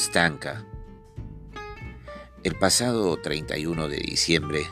[0.00, 0.64] Stanka.
[2.42, 4.66] El pasado 31 de diciembre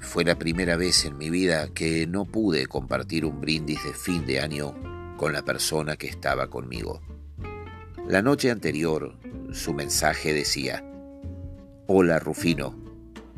[0.00, 4.26] fue la primera vez en mi vida que no pude compartir un brindis de fin
[4.26, 4.74] de año
[5.16, 7.00] con la persona que estaba conmigo.
[8.08, 9.16] La noche anterior,
[9.52, 10.84] su mensaje decía,
[11.86, 12.76] Hola Rufino,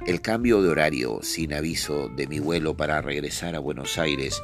[0.06, 4.42] el cambio de horario sin aviso de mi vuelo para regresar a Buenos Aires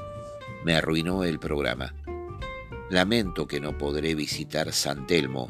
[0.67, 1.95] me arruinó el programa.
[2.91, 5.49] Lamento que no podré visitar San Telmo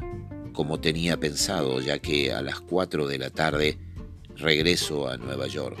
[0.55, 3.77] como tenía pensado, ya que a las 4 de la tarde
[4.35, 5.77] regreso a Nueva York.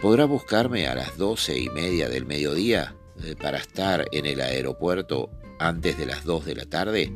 [0.00, 5.30] ¿Podrá buscarme a las doce y media del mediodía eh, para estar en el aeropuerto
[5.60, 7.12] antes de las 2 de la tarde?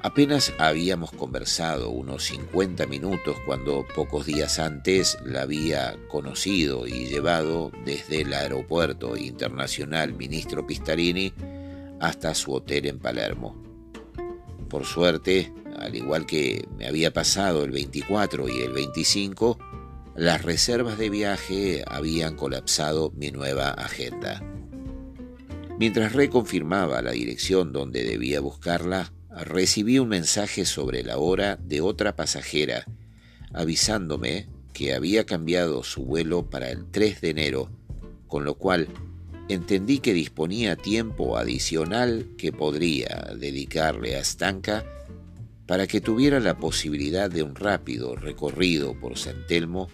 [0.00, 7.72] Apenas habíamos conversado unos 50 minutos cuando pocos días antes la había conocido y llevado
[7.84, 11.34] desde el aeropuerto internacional ministro Pistarini
[12.00, 13.56] hasta su hotel en Palermo.
[14.68, 19.58] Por suerte, al igual que me había pasado el 24 y el 25,
[20.16, 24.42] las reservas de viaje habían colapsado mi nueva agenda.
[25.78, 32.16] Mientras reconfirmaba la dirección donde debía buscarla, recibí un mensaje sobre la hora de otra
[32.16, 32.84] pasajera,
[33.52, 37.70] avisándome que había cambiado su vuelo para el 3 de enero,
[38.26, 38.88] con lo cual
[39.48, 44.84] entendí que disponía tiempo adicional que podría dedicarle a Stanka
[45.66, 49.88] para que tuviera la posibilidad de un rápido recorrido por San Telmo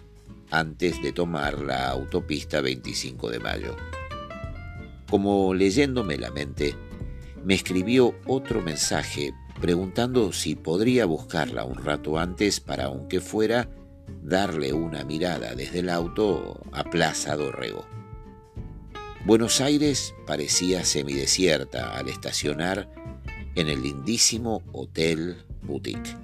[0.51, 3.75] antes de tomar la autopista 25 de mayo.
[5.09, 6.75] Como leyéndome la mente,
[7.43, 13.69] me escribió otro mensaje preguntando si podría buscarla un rato antes para, aunque fuera,
[14.23, 17.85] darle una mirada desde el auto a Plaza Dorrego.
[19.25, 22.87] Buenos Aires parecía semidesierta al estacionar
[23.55, 26.15] en el lindísimo Hotel Boutique.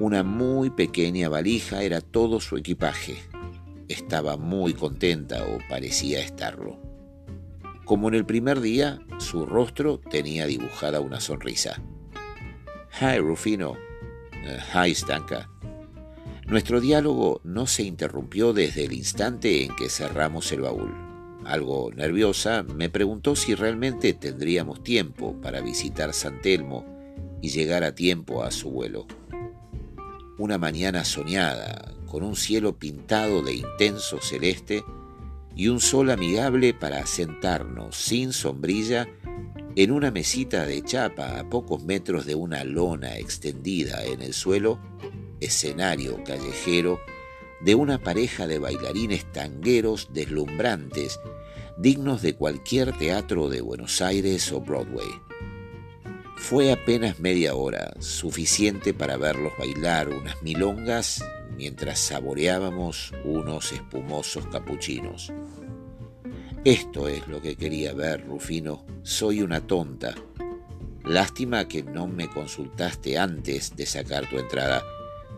[0.00, 3.18] Una muy pequeña valija era todo su equipaje.
[3.88, 6.80] Estaba muy contenta o parecía estarlo.
[7.84, 11.82] Como en el primer día, su rostro tenía dibujada una sonrisa.
[13.02, 13.76] Hi, Rufino.
[14.32, 15.50] Eh, hi, Stanka.
[16.46, 21.11] Nuestro diálogo no se interrumpió desde el instante en que cerramos el baúl
[21.44, 26.84] algo nerviosa, me preguntó si realmente tendríamos tiempo para visitar San Telmo
[27.40, 29.06] y llegar a tiempo a su vuelo.
[30.38, 34.84] Una mañana soñada, con un cielo pintado de intenso celeste
[35.54, 39.08] y un sol amigable para sentarnos sin sombrilla
[39.76, 44.78] en una mesita de chapa a pocos metros de una lona extendida en el suelo,
[45.40, 47.00] escenario callejero
[47.64, 51.20] de una pareja de bailarines tangueros deslumbrantes,
[51.76, 55.08] dignos de cualquier teatro de Buenos Aires o Broadway.
[56.36, 61.24] Fue apenas media hora, suficiente para verlos bailar unas milongas
[61.56, 65.32] mientras saboreábamos unos espumosos capuchinos.
[66.64, 68.84] Esto es lo que quería ver, Rufino.
[69.02, 70.14] Soy una tonta.
[71.04, 74.82] Lástima que no me consultaste antes de sacar tu entrada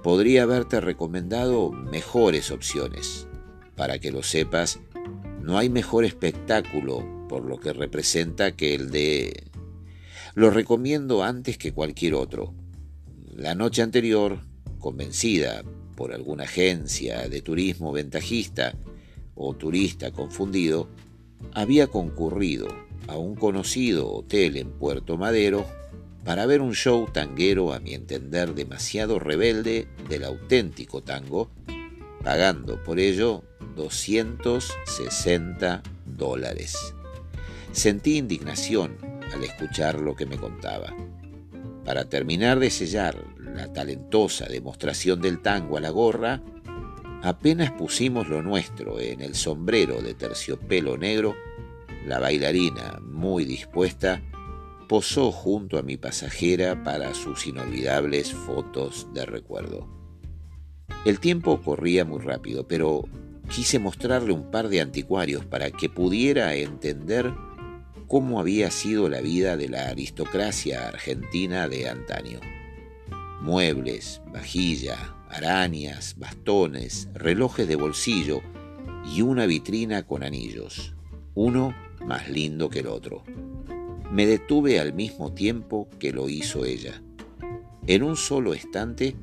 [0.05, 3.27] podría haberte recomendado mejores opciones.
[3.75, 4.79] Para que lo sepas,
[5.41, 9.45] no hay mejor espectáculo por lo que representa que el de...
[10.35, 12.53] Lo recomiendo antes que cualquier otro.
[13.35, 14.41] La noche anterior,
[14.79, 15.65] convencida
[15.97, 18.75] por alguna agencia de turismo ventajista
[19.35, 20.91] o turista confundido,
[21.55, 22.69] había concurrido
[23.07, 25.65] a un conocido hotel en Puerto Madero
[26.25, 31.51] para ver un show tanguero, a mi entender, demasiado rebelde del auténtico tango,
[32.23, 33.45] pagando por ello
[33.77, 36.95] 260 dólares.
[37.73, 38.97] Sentí indignación
[39.33, 40.95] al escuchar lo que me contaba.
[41.85, 46.43] Para terminar de sellar la talentosa demostración del tango a la gorra,
[47.23, 51.37] apenas pusimos lo nuestro en el sombrero de terciopelo negro,
[52.07, 54.23] la bailarina, muy dispuesta,
[54.89, 59.89] posó junto a mi pasajera para sus inolvidables fotos de recuerdo.
[61.05, 63.05] El tiempo corría muy rápido, pero
[63.49, 67.33] quise mostrarle un par de anticuarios para que pudiera entender
[68.09, 72.41] cómo había sido la vida de la aristocracia argentina de antaño.
[73.41, 78.41] Muebles, vajilla, arañas, bastones, relojes de bolsillo
[79.15, 80.95] y una vitrina con anillos,
[81.35, 81.75] uno
[82.07, 83.25] más lindo que el otro.
[84.11, 87.03] Me detuve al mismo tiempo que lo hizo ella.
[87.87, 89.17] En un solo estante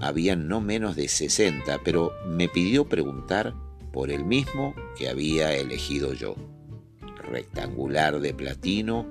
[0.00, 3.54] había no menos de 60, pero me pidió preguntar
[3.92, 6.34] por el mismo que había elegido yo.
[7.30, 9.10] Rectangular de platino,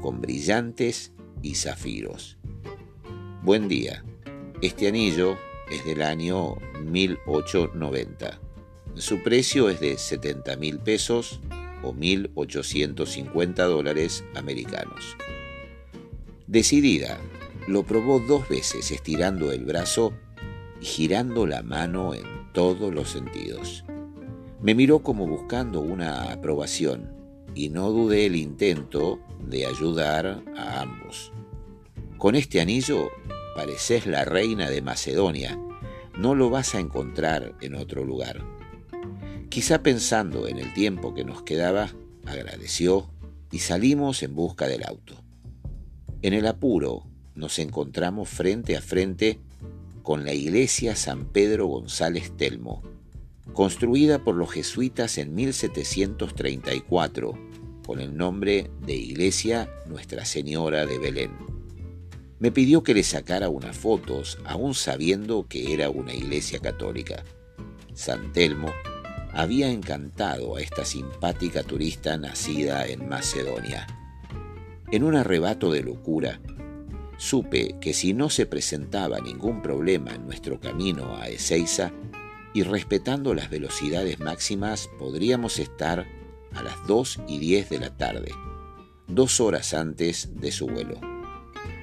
[0.00, 1.12] con brillantes
[1.42, 2.38] y zafiros.
[3.42, 4.02] Buen día.
[4.62, 5.36] Este anillo
[5.70, 8.40] es del año 1890.
[8.94, 11.40] Su precio es de 70 mil pesos
[11.84, 15.16] o 1.850 dólares americanos.
[16.46, 17.18] Decidida,
[17.66, 20.12] lo probó dos veces estirando el brazo
[20.80, 23.84] y girando la mano en todos los sentidos.
[24.60, 27.12] Me miró como buscando una aprobación
[27.54, 31.32] y no dudé el intento de ayudar a ambos.
[32.18, 33.10] Con este anillo
[33.54, 35.58] pareces la reina de Macedonia,
[36.18, 38.53] no lo vas a encontrar en otro lugar.
[39.54, 41.92] Quizá pensando en el tiempo que nos quedaba,
[42.26, 43.08] agradeció
[43.52, 45.14] y salimos en busca del auto.
[46.22, 47.04] En el apuro
[47.36, 49.38] nos encontramos frente a frente
[50.02, 52.82] con la iglesia San Pedro González Telmo,
[53.52, 57.38] construida por los jesuitas en 1734
[57.86, 61.30] con el nombre de Iglesia Nuestra Señora de Belén.
[62.40, 67.22] Me pidió que le sacara unas fotos, aún sabiendo que era una iglesia católica.
[67.94, 68.72] San Telmo
[69.34, 73.86] había encantado a esta simpática turista nacida en Macedonia.
[74.90, 76.40] En un arrebato de locura,
[77.16, 81.92] supe que si no se presentaba ningún problema en nuestro camino a Ezeiza,
[82.52, 86.06] y respetando las velocidades máximas podríamos estar
[86.54, 88.30] a las 2 y 10 de la tarde,
[89.08, 91.00] dos horas antes de su vuelo.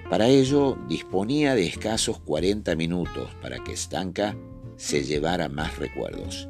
[0.09, 4.35] Para ello disponía de escasos 40 minutos para que Stanka
[4.77, 6.47] se llevara más recuerdos.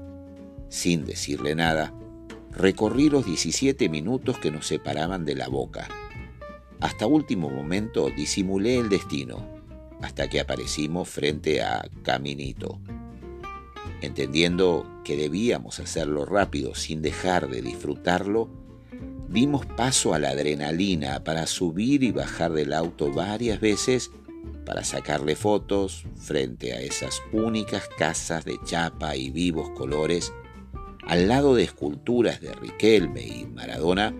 [0.71, 1.93] Sin decirle nada,
[2.49, 5.89] recorrí los 17 minutos que nos separaban de la boca.
[6.79, 9.45] Hasta último momento disimulé el destino,
[10.01, 12.79] hasta que aparecimos frente a Caminito.
[13.99, 18.49] Entendiendo que debíamos hacerlo rápido sin dejar de disfrutarlo,
[19.27, 24.09] dimos paso a la adrenalina para subir y bajar del auto varias veces
[24.65, 30.31] para sacarle fotos frente a esas únicas casas de chapa y vivos colores,
[31.03, 34.13] al lado de esculturas de Riquelme y Maradona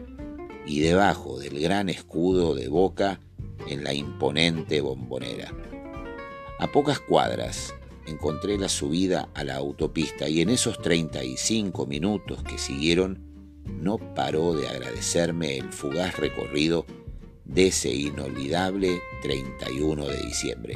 [0.66, 3.20] y debajo del gran escudo de Boca
[3.68, 5.54] en la imponente bombonera.
[6.60, 7.74] A pocas cuadras
[8.08, 13.32] encontré la subida a la autopista y en esos 35 minutos que siguieron
[13.66, 16.86] no paró de agradecerme el fugaz recorrido
[17.46, 20.76] de ese inolvidable 31 de diciembre.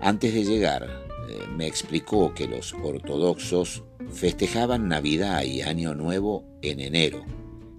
[0.00, 6.80] Antes de llegar, eh, me explicó que los ortodoxos festejaban Navidad y Año Nuevo en
[6.80, 7.24] enero,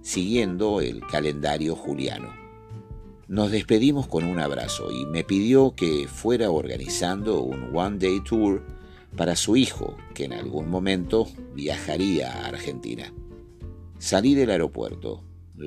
[0.02, 2.32] siguiendo el calendario juliano.
[3.26, 8.66] Nos despedimos con un abrazo y me pidió que fuera organizando un One Day Tour
[9.16, 13.12] para su hijo, que en algún momento viajaría a Argentina.
[13.98, 15.22] Salí del aeropuerto,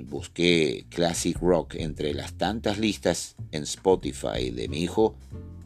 [0.05, 5.15] busqué Classic Rock entre las tantas listas en Spotify de mi hijo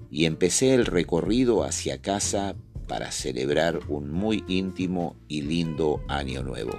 [0.10, 2.56] y empecé el recorrido hacia casa
[2.92, 6.74] para celebrar un muy íntimo y lindo año nuevo.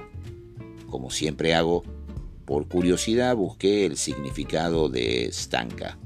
[0.90, 1.84] Como siempre hago,
[2.44, 5.96] por curiosidad busqué el significado de estanca,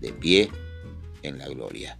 [0.00, 0.50] de pie
[1.22, 1.98] en la gloria.